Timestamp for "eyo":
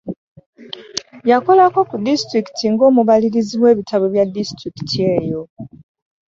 5.15-5.41